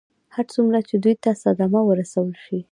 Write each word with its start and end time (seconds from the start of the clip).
هر 0.35 0.45
څومره 0.53 0.79
چې 0.87 0.95
دوی 1.03 1.15
ته 1.23 1.29
صدمه 1.43 1.81
ورسول 1.89 2.29
شي. 2.43 2.59